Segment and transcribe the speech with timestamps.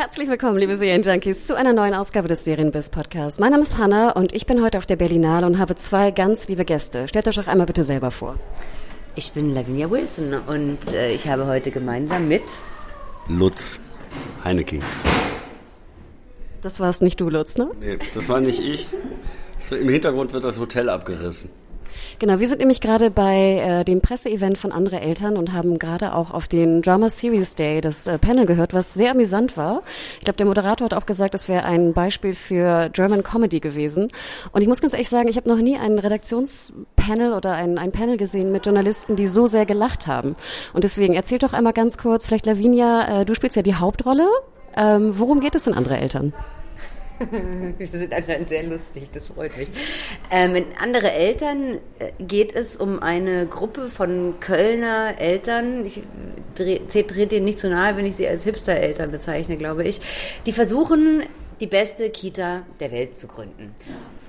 [0.00, 3.38] Herzlich willkommen, liebe Serienjunkies, zu einer neuen Ausgabe des Serienbiz Podcasts.
[3.38, 6.48] Mein Name ist Hanna und ich bin heute auf der Berlinale und habe zwei ganz
[6.48, 7.06] liebe Gäste.
[7.06, 8.38] Stellt euch doch einmal bitte selber vor.
[9.14, 12.40] Ich bin Lavinia Wilson und äh, ich habe heute gemeinsam mit
[13.28, 13.78] Lutz
[14.42, 14.80] Heinecke.
[16.62, 17.70] Das warst nicht du, Lutz, ne?
[17.78, 18.88] Nee, das war nicht ich.
[19.58, 21.50] So, Im Hintergrund wird das Hotel abgerissen.
[22.18, 26.14] Genau, wir sind nämlich gerade bei äh, dem Presseevent von andere Eltern und haben gerade
[26.14, 29.82] auch auf den Drama Series Day das äh, Panel gehört, was sehr amüsant war.
[30.18, 34.08] Ich glaube, der Moderator hat auch gesagt, es wäre ein Beispiel für German Comedy gewesen.
[34.52, 37.92] Und ich muss ganz ehrlich sagen, ich habe noch nie ein Redaktionspanel oder ein, ein
[37.92, 40.34] Panel gesehen mit Journalisten, die so sehr gelacht haben.
[40.72, 44.28] Und deswegen erzähl doch einmal ganz kurz, vielleicht Lavinia, äh, du spielst ja die Hauptrolle.
[44.76, 46.32] Ähm, worum geht es in andere Eltern?
[47.78, 49.68] Wir sind anscheinend sehr lustig, das freut mich.
[50.30, 55.84] Ähm, in andere Eltern äh, geht es um eine Gruppe von Kölner Eltern.
[55.84, 56.02] Ich
[56.54, 60.00] trete denen nicht zu nahe, wenn ich sie als Hipster-Eltern bezeichne, glaube ich.
[60.46, 61.24] Die versuchen,
[61.60, 63.74] die beste Kita der Welt zu gründen.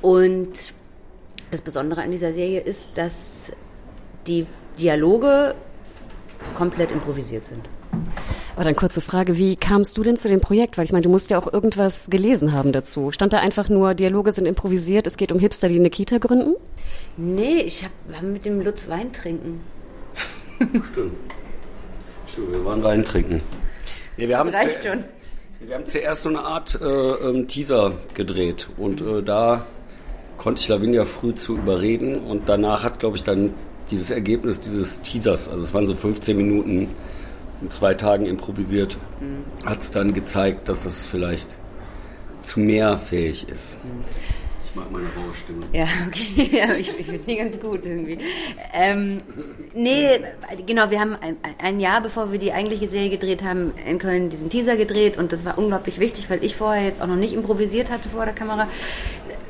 [0.01, 0.73] Und
[1.51, 3.53] das Besondere an dieser Serie ist, dass
[4.27, 4.45] die
[4.79, 5.55] Dialoge
[6.55, 7.69] komplett improvisiert sind.
[8.55, 10.77] Aber dann kurze Frage, wie kamst du denn zu dem Projekt?
[10.77, 13.11] Weil ich meine, du musst ja auch irgendwas gelesen haben dazu.
[13.11, 16.55] Stand da einfach nur, Dialoge sind improvisiert, es geht um Hipster, die eine Kita gründen?
[17.17, 19.61] Nee, ich hab, wir haben mit dem Lutz Wein trinken.
[20.59, 21.13] Stimmt.
[22.27, 23.41] Stimmt, wir waren Wein trinken.
[24.17, 25.03] Nee, wir Das haben reicht schon.
[25.61, 29.65] Wir haben zuerst so eine Art äh, ähm, Teaser gedreht und äh, da
[30.37, 33.53] konnte ich Lavinia früh zu überreden und danach hat, glaube ich, dann
[33.91, 36.89] dieses Ergebnis dieses Teasers, also es waren so 15 Minuten
[37.61, 38.97] in zwei Tagen improvisiert,
[39.65, 41.57] hat es dann gezeigt, dass es vielleicht
[42.43, 43.77] zu mehr fähig ist.
[44.71, 45.65] Ich mag meine raue Stimme.
[45.73, 48.19] Ja, okay, ja, ich, ich finde die ganz gut irgendwie.
[48.73, 49.19] Ähm,
[49.73, 50.21] nee,
[50.65, 54.29] genau, wir haben ein, ein Jahr, bevor wir die eigentliche Serie gedreht haben, in Köln
[54.29, 57.33] diesen Teaser gedreht und das war unglaublich wichtig, weil ich vorher jetzt auch noch nicht
[57.33, 58.69] improvisiert hatte vor der Kamera,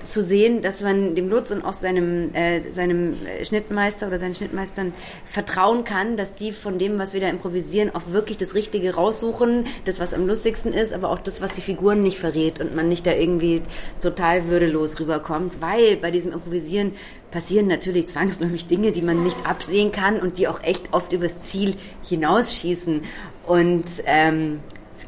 [0.03, 4.93] zu sehen, dass man dem Lutz und auch seinem, äh, seinem Schnittmeister oder seinen Schnittmeistern
[5.25, 9.65] vertrauen kann, dass die von dem, was wir da improvisieren, auch wirklich das Richtige raussuchen,
[9.85, 12.89] das, was am lustigsten ist, aber auch das, was die Figuren nicht verrät und man
[12.89, 13.61] nicht da irgendwie
[14.01, 16.93] total würdelos rüberkommt, weil bei diesem Improvisieren
[17.31, 21.39] passieren natürlich zwangsläufig Dinge, die man nicht absehen kann und die auch echt oft übers
[21.39, 21.75] Ziel
[22.07, 23.01] hinausschießen.
[23.47, 24.59] Und ähm,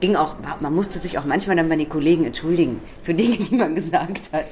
[0.03, 3.55] ging auch, man musste sich auch manchmal dann bei den Kollegen entschuldigen für Dinge, die
[3.55, 4.47] man gesagt hat.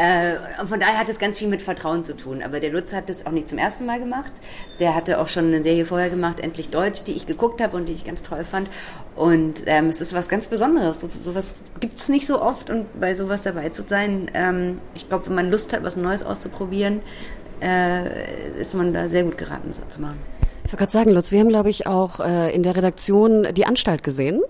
[0.00, 2.44] Äh, und von daher hat es ganz viel mit Vertrauen zu tun.
[2.44, 4.30] Aber der Lutz hat das auch nicht zum ersten Mal gemacht.
[4.78, 7.86] Der hatte auch schon eine Serie vorher gemacht, Endlich Deutsch, die ich geguckt habe und
[7.86, 8.70] die ich ganz toll fand.
[9.16, 11.00] Und ähm, es ist was ganz Besonderes.
[11.00, 15.08] So, sowas gibt es nicht so oft und bei sowas dabei zu sein, ähm, ich
[15.08, 17.00] glaube, wenn man Lust hat, was Neues auszuprobieren,
[17.60, 20.20] äh, ist man da sehr gut geraten, das zu machen.
[20.62, 23.66] Ich wollte gerade sagen, Lutz, wir haben, glaube ich, auch äh, in der Redaktion die
[23.66, 24.40] Anstalt gesehen.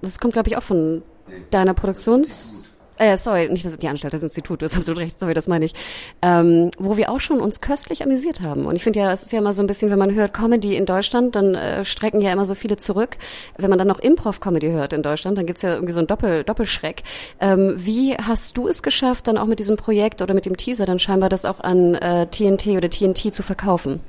[0.00, 1.02] Das kommt, glaube ich, auch von
[1.50, 2.68] deiner Produktions...
[2.98, 5.64] Äh, sorry, nicht das, die Anstalt, das Institut, du hast absolut recht, sorry, das meine
[5.64, 5.72] ich.
[6.20, 8.66] Ähm, wo wir auch schon uns köstlich amüsiert haben.
[8.66, 10.76] Und ich finde ja, es ist ja immer so ein bisschen, wenn man hört Comedy
[10.76, 13.16] in Deutschland, dann äh, strecken ja immer so viele zurück.
[13.56, 16.44] Wenn man dann noch Improv-Comedy hört in Deutschland, dann gibt's ja irgendwie so einen Doppel,
[16.44, 17.02] Doppelschreck.
[17.40, 20.84] Ähm, wie hast du es geschafft, dann auch mit diesem Projekt oder mit dem Teaser
[20.84, 24.00] dann scheinbar das auch an äh, TNT oder TNT zu verkaufen?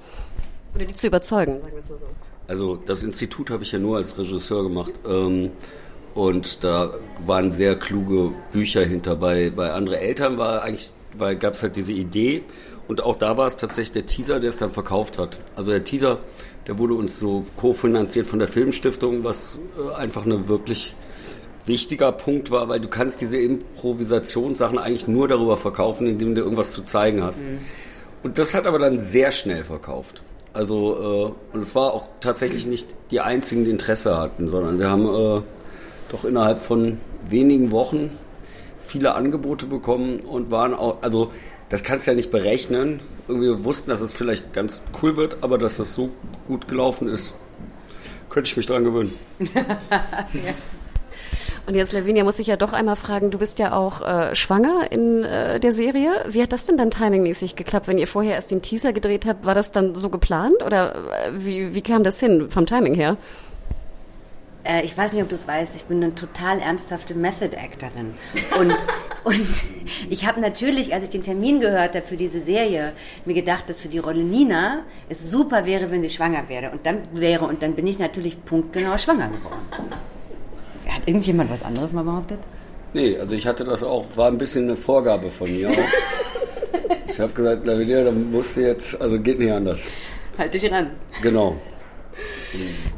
[0.76, 2.06] Oder die zu überzeugen, sagen wir es mal so.
[2.48, 4.94] Also das Institut habe ich ja nur als Regisseur gemacht.
[5.08, 5.52] Ähm,
[6.14, 6.94] und da
[7.26, 9.16] waren sehr kluge Bücher hinter.
[9.16, 12.44] Bei, bei andere Eltern war eigentlich, weil gab es halt diese Idee.
[12.88, 15.40] Und auch da war es tatsächlich der Teaser, der es dann verkauft hat.
[15.56, 16.20] Also der Teaser,
[16.68, 20.96] der wurde uns so kofinanziert von der Filmstiftung, was äh, einfach eine wirklich
[21.66, 26.74] wichtiger Punkt war, weil du kannst diese Improvisationssachen eigentlich nur darüber verkaufen, indem du irgendwas
[26.74, 27.42] zu zeigen hast.
[28.22, 30.22] Und das hat aber dann sehr schnell verkauft.
[30.54, 34.90] Also, äh, und es war auch tatsächlich nicht die einzigen, die Interesse hatten, sondern wir
[34.90, 35.42] haben äh,
[36.10, 38.18] doch innerhalb von wenigen Wochen
[38.80, 41.32] viele Angebote bekommen und waren auch, also
[41.70, 43.00] das kannst du ja nicht berechnen.
[43.28, 46.12] Irgendwie wir wussten, dass es vielleicht ganz cool wird, aber dass das so
[46.48, 47.34] gut gelaufen ist,
[48.30, 49.14] könnte ich mich dran gewöhnen.
[51.66, 54.92] Und jetzt, Lavinia, muss ich ja doch einmal fragen, du bist ja auch äh, schwanger
[54.92, 56.12] in äh, der Serie.
[56.28, 57.88] Wie hat das denn dann timingmäßig geklappt?
[57.88, 60.62] Wenn ihr vorher erst den Teaser gedreht habt, war das dann so geplant?
[60.66, 61.00] Oder äh,
[61.38, 63.16] wie, wie kam das hin vom Timing her?
[64.66, 68.14] Äh, ich weiß nicht, ob du es weißt, ich bin eine total ernsthafte Method-Actorin.
[68.60, 68.76] Und,
[69.24, 69.48] und
[70.10, 72.92] ich habe natürlich, als ich den Termin gehört habe für diese Serie,
[73.24, 76.72] mir gedacht, dass für die Rolle Nina es super wäre, wenn sie schwanger wäre.
[76.72, 80.13] Und dann wäre, und dann bin ich natürlich punktgenau schwanger geworden.
[80.94, 82.40] Hat irgendjemand was anderes mal behauptet?
[82.94, 85.76] Nee, also ich hatte das auch, war ein bisschen eine Vorgabe von mir auch.
[87.06, 89.86] Ich habe gesagt, Lavinia, da musst du jetzt, also geht nicht anders.
[90.36, 90.90] Halt dich ran.
[91.22, 91.56] Genau.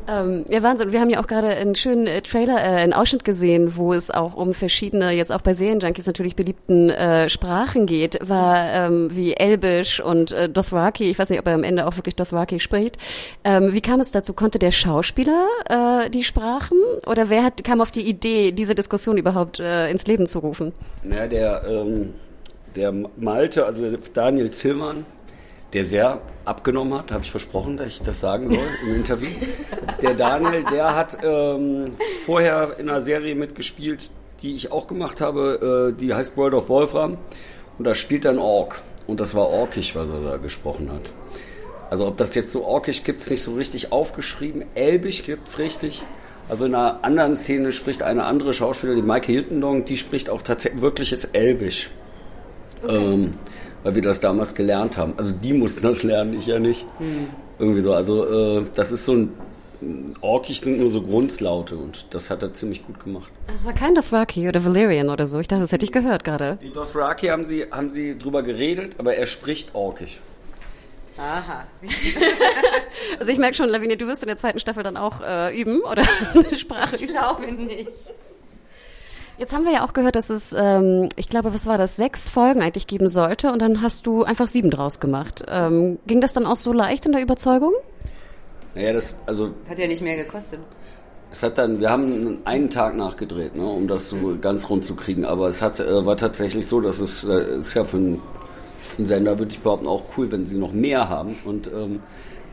[0.07, 0.91] Ähm, ja, Wahnsinn.
[0.91, 4.11] Wir haben ja auch gerade einen schönen äh, Trailer, äh, einen Ausschnitt gesehen, wo es
[4.11, 9.33] auch um verschiedene, jetzt auch bei Serienjunkies natürlich beliebten äh, Sprachen geht, war ähm, wie
[9.33, 11.09] Elbisch und äh, Dothraki.
[11.09, 12.97] Ich weiß nicht, ob er am Ende auch wirklich Dothraki spricht.
[13.43, 14.33] Ähm, wie kam es dazu?
[14.33, 19.17] Konnte der Schauspieler äh, die Sprachen oder wer hat, kam auf die Idee, diese Diskussion
[19.17, 20.73] überhaupt äh, ins Leben zu rufen?
[21.03, 22.13] Naja, der, ähm,
[22.75, 25.05] der Malte, also Daniel Zillmann,
[25.75, 29.27] der sehr abgenommen hat, habe ich versprochen, dass ich das sagen soll im Interview.
[30.01, 31.95] Der Daniel, der hat ähm,
[32.25, 34.09] vorher in einer Serie mitgespielt,
[34.41, 37.17] die ich auch gemacht habe, äh, die heißt World of Wolfram.
[37.77, 38.83] Und da spielt er ein Ork.
[39.05, 41.11] Und das war orkisch, was er da gesprochen hat.
[41.89, 44.63] Also ob das jetzt so orkisch gibt es nicht so richtig aufgeschrieben.
[44.75, 46.03] Elbisch gibt es richtig.
[46.47, 50.41] Also in einer anderen Szene spricht eine andere Schauspielerin, die Maike Hiltendong, die spricht auch
[50.41, 51.89] tatsächlich wirkliches Elbisch.
[52.81, 52.95] Okay.
[52.95, 53.33] Ähm,
[53.85, 55.13] weil wir das damals gelernt haben.
[55.17, 56.87] Also die mussten das lernen, ich ja nicht.
[56.99, 57.27] Mhm.
[57.59, 57.93] Irgendwie so.
[57.93, 59.33] Also äh, das ist so ein
[60.21, 63.31] Orkisch sind nur so Grundlaute und das hat er ziemlich gut gemacht.
[63.47, 65.39] Das war kein Dothraki oder Valerian oder so.
[65.39, 66.57] Ich dachte, das hätte ich gehört gerade.
[66.63, 70.17] Die Dothraki haben sie, haben sie drüber geredet, aber er spricht Orkisch.
[71.17, 71.65] Aha.
[73.19, 75.81] also ich merke schon, Lavinia, du wirst in der zweiten Staffel dann auch äh, üben
[75.81, 76.03] oder
[76.57, 77.05] Sprache üben.
[77.05, 77.89] Ich glaube nicht.
[79.37, 82.29] Jetzt haben wir ja auch gehört, dass es, ähm, ich glaube, was war das, sechs
[82.29, 85.43] Folgen eigentlich geben sollte und dann hast du einfach sieben draus gemacht.
[85.49, 87.73] Ähm, ging das dann auch so leicht in der Überzeugung?
[88.75, 89.51] Naja, das, also.
[89.67, 90.59] Hat ja nicht mehr gekostet.
[91.31, 94.95] Es hat dann, wir haben einen Tag nachgedreht, ne, um das so ganz rund zu
[94.95, 95.25] kriegen.
[95.25, 98.21] Aber es hat, äh, war tatsächlich so, dass es äh, ist ja für einen,
[98.97, 101.35] einen Sender, würde ich behaupten, auch cool, wenn sie noch mehr haben.
[101.43, 101.99] Und ähm,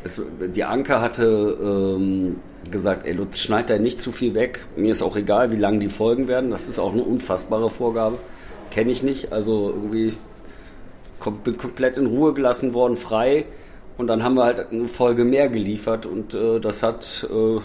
[0.04, 0.22] es,
[0.54, 2.37] die Anke hatte ähm,
[2.70, 4.64] gesagt, ey, du schneid da nicht zu viel weg.
[4.76, 6.50] Mir ist auch egal, wie lang die Folgen werden.
[6.50, 8.19] Das ist auch eine unfassbare Vorgabe.
[8.70, 9.32] Kenne ich nicht.
[9.32, 10.14] Also irgendwie
[11.19, 13.46] kom bin komplett in Ruhe gelassen worden, frei.
[13.96, 17.60] Und dann haben wir halt eine Folge mehr geliefert und äh, das hat äh,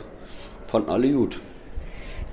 [0.68, 1.40] fanden alle gut.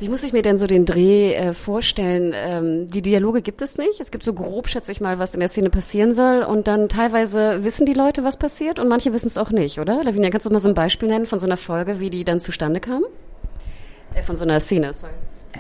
[0.04, 2.34] Wie muss ich mir denn so den Dreh äh, vorstellen?
[2.34, 4.00] Ähm, die Dialoge gibt es nicht.
[4.00, 6.42] Es gibt so grob, schätze ich mal, was in der Szene passieren soll.
[6.42, 10.04] Und dann teilweise wissen die Leute, was passiert und manche wissen es auch nicht, oder?
[10.04, 12.38] Lavinia, kannst du mal so ein Beispiel nennen von so einer Folge, wie die dann
[12.38, 13.02] zustande kam?
[14.12, 15.14] Äh, von so einer Szene, sorry.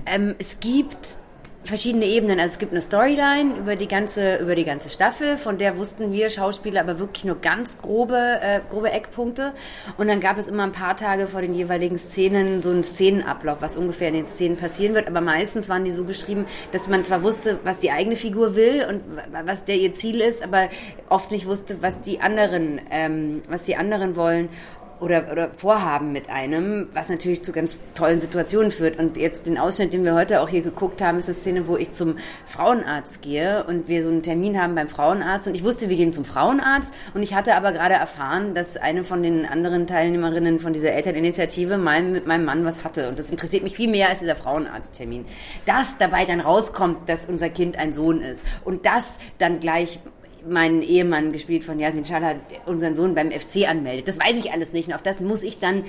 [0.04, 1.16] Ähm, es gibt
[1.64, 2.38] verschiedene Ebenen.
[2.38, 6.12] Also es gibt eine Storyline über die ganze über die ganze Staffel, von der wussten
[6.12, 9.52] wir Schauspieler aber wirklich nur ganz grobe äh, grobe Eckpunkte.
[9.96, 13.60] Und dann gab es immer ein paar Tage vor den jeweiligen Szenen so einen Szenenablauf,
[13.60, 15.06] was ungefähr in den Szenen passieren wird.
[15.06, 18.86] Aber meistens waren die so geschrieben, dass man zwar wusste, was die eigene Figur will
[18.88, 19.02] und
[19.46, 20.68] was der ihr Ziel ist, aber
[21.08, 24.48] oft nicht wusste, was die anderen ähm, was die anderen wollen
[25.04, 28.98] oder, oder Vorhaben mit einem, was natürlich zu ganz tollen Situationen führt.
[28.98, 31.76] Und jetzt den Ausschnitt, den wir heute auch hier geguckt haben, ist eine Szene, wo
[31.76, 32.16] ich zum
[32.46, 35.46] Frauenarzt gehe und wir so einen Termin haben beim Frauenarzt.
[35.46, 36.94] Und ich wusste, wir gehen zum Frauenarzt.
[37.12, 41.76] Und ich hatte aber gerade erfahren, dass eine von den anderen Teilnehmerinnen von dieser Elterninitiative
[41.76, 43.10] mal mit meinem Mann was hatte.
[43.10, 45.26] Und das interessiert mich viel mehr als dieser Frauenarzttermin.
[45.66, 48.42] Dass dabei dann rauskommt, dass unser Kind ein Sohn ist.
[48.64, 49.98] Und das dann gleich
[50.48, 52.36] meinen Ehemann gespielt von Yasin Schala
[52.66, 54.08] unseren Sohn beim FC anmeldet.
[54.08, 55.84] Das weiß ich alles nicht und auf das muss ich dann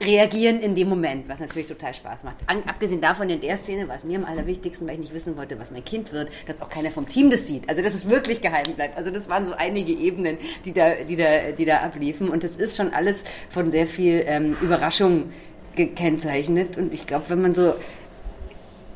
[0.00, 2.36] reagieren in dem Moment, was natürlich total Spaß macht.
[2.46, 5.36] An, abgesehen davon in der Szene war es mir am allerwichtigsten, weil ich nicht wissen
[5.36, 7.68] wollte, was mein Kind wird, dass auch keiner vom Team das sieht.
[7.68, 8.96] Also dass es wirklich geheim bleibt.
[8.96, 12.52] Also das waren so einige Ebenen, die da, die da, die da abliefen und das
[12.52, 15.32] ist schon alles von sehr viel ähm, Überraschung
[15.74, 17.74] gekennzeichnet und ich glaube, wenn man so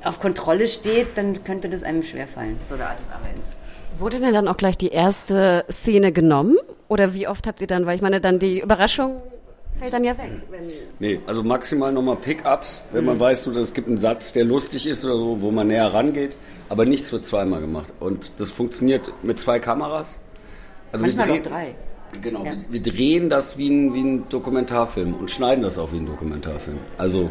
[0.04, 3.56] auf Kontrolle steht, dann könnte das einem schwerfallen, so der Art des Arbeitens.
[3.98, 6.56] Wurde denn dann auch gleich die erste Szene genommen?
[6.88, 9.20] Oder wie oft habt ihr dann, weil ich meine, dann die Überraschung
[9.82, 10.30] fällt dann ja weg.
[11.00, 13.06] nee, also maximal nochmal Pickups, wenn mhm.
[13.06, 15.68] man weiß, so, dass es gibt einen Satz, der lustig ist oder so, wo man
[15.68, 16.36] näher rangeht.
[16.68, 17.92] Aber nichts wird zweimal gemacht.
[17.98, 20.18] Und das funktioniert mit zwei Kameras.
[20.92, 21.74] Also Manchmal wir drehen, auch drei.
[22.20, 22.52] Genau, ja.
[22.52, 26.06] wir, wir, drehen das wie ein, wie ein Dokumentarfilm und schneiden das auch wie ein
[26.06, 26.78] Dokumentarfilm.
[26.98, 27.30] Also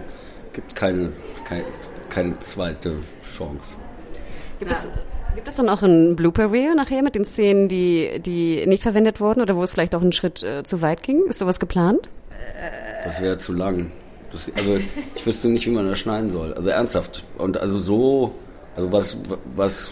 [0.54, 1.14] gibt keine,
[1.46, 1.66] keine,
[2.10, 3.78] keine zweite Chance.
[4.60, 4.90] Gibt es
[5.36, 9.42] Gibt es dann auch ein Blooper-Reel nachher mit den Szenen, die, die nicht verwendet wurden
[9.42, 11.26] oder wo es vielleicht auch einen Schritt äh, zu weit ging?
[11.28, 12.10] Ist sowas geplant?
[13.04, 13.92] Das wäre zu lang.
[14.32, 14.80] Das, also
[15.16, 16.54] ich wüsste nicht, wie man das schneiden soll.
[16.54, 17.26] Also ernsthaft.
[17.38, 18.36] Und also so,
[18.76, 19.92] also was, was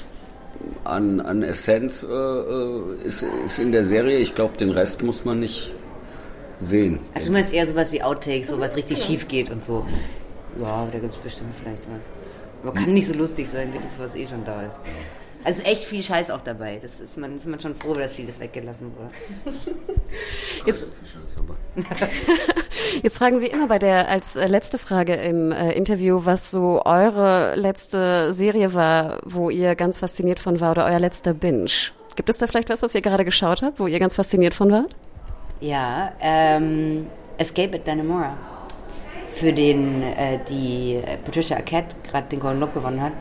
[0.84, 4.18] an, an Essenz äh, äh ist, ist in der Serie.
[4.18, 5.74] Ich glaube, den Rest muss man nicht
[6.60, 7.00] sehen.
[7.14, 9.86] Also du meinst eher sowas wie Outtakes, wo was richtig schief geht und so.
[10.62, 12.10] Ja, da gibt es bestimmt vielleicht was.
[12.64, 14.80] Aber kann nicht so lustig sein, wie das, was eh schon da ist.
[15.44, 16.80] Also echt viel Scheiß auch dabei.
[16.82, 19.10] Das ist man, ist man schon froh, dass vieles weggelassen wurde.
[20.66, 20.86] Jetzt,
[23.04, 26.84] Jetzt fragen wir immer bei der als äh, letzte Frage im äh, Interview, was so
[26.84, 31.72] eure letzte Serie war, wo ihr ganz fasziniert von war oder euer letzter Binge.
[32.16, 34.72] Gibt es da vielleicht was, was ihr gerade geschaut habt, wo ihr ganz fasziniert von
[34.72, 34.94] wart?
[35.62, 38.36] Ja, ähm, Escape at Dannemora.
[39.28, 43.14] Für den äh, die Patricia Arquette gerade den Golden Globe gewonnen hat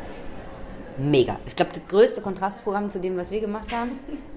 [0.98, 1.38] mega.
[1.46, 3.92] Ich glaube, das größte Kontrastprogramm zu dem, was wir gemacht haben.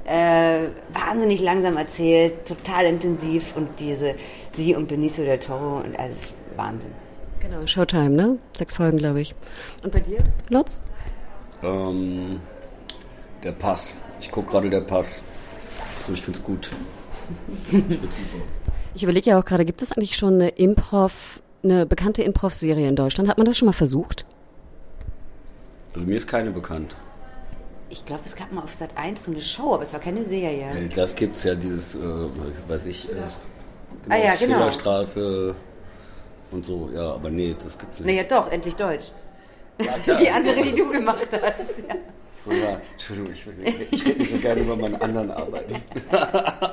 [0.05, 4.15] Äh, wahnsinnig langsam erzählt, total intensiv und diese,
[4.51, 6.91] sie und Benicio del Toro, und also es ist Wahnsinn.
[7.41, 8.37] Genau, Showtime, ne?
[8.55, 9.33] Sechs Folgen, glaube ich.
[9.83, 10.81] Und bei dir, Lutz?
[11.63, 12.39] Ähm,
[13.43, 13.97] der Pass.
[14.19, 15.21] Ich gucke gerade der Pass.
[16.07, 16.71] Und ich finde es gut.
[17.71, 17.83] Ich,
[18.95, 22.95] ich überlege ja auch gerade, gibt es eigentlich schon eine Improv, eine bekannte Improv-Serie in
[22.95, 23.29] Deutschland?
[23.29, 24.25] Hat man das schon mal versucht?
[25.93, 26.95] Also mir ist keine bekannt.
[27.89, 30.23] Ich glaube, es gab mal auf Sat 1 so eine Show, aber es war keine
[30.23, 30.89] Serie.
[30.95, 31.99] Das gibt es ja, dieses, äh,
[32.67, 33.25] weiß ich, äh, genau,
[34.09, 34.55] ah, ja, genau.
[34.55, 35.55] Schillerstraße
[36.51, 38.07] und so, ja, aber nee, das gibt's nicht.
[38.07, 39.11] Naja, doch, endlich Deutsch.
[39.81, 41.73] Ja, die andere, die du gemacht hast.
[41.87, 41.95] Ja.
[42.35, 43.45] So, ja, Entschuldigung, ich,
[43.91, 45.75] ich rede nicht so gerne über meine anderen Arbeiten.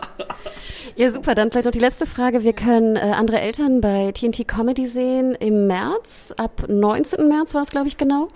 [0.99, 1.37] Ja, super.
[1.37, 2.43] Dann vielleicht noch die letzte Frage.
[2.43, 6.35] Wir können äh, andere Eltern bei TNT Comedy sehen im März.
[6.37, 7.29] Ab 19.
[7.29, 8.27] März war es, glaube ich, genau.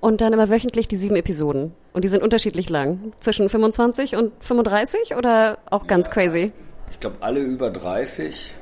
[0.00, 1.74] Und dann immer wöchentlich die sieben Episoden.
[1.92, 3.12] Und die sind unterschiedlich lang.
[3.20, 6.52] Zwischen 25 und 35 oder auch ganz ja, crazy?
[6.90, 8.52] Ich glaube, alle über 30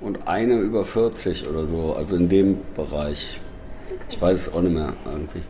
[0.00, 1.92] und eine über 40 oder so.
[1.92, 3.42] Also in dem Bereich.
[4.08, 5.42] Ich weiß es auch nicht mehr irgendwie.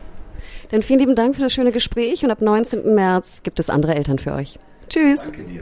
[0.71, 2.93] Dann vielen lieben Dank für das schöne Gespräch und ab 19.
[2.93, 4.59] März gibt es andere Eltern für euch.
[4.89, 5.31] Tschüss.
[5.31, 5.61] Danke dir.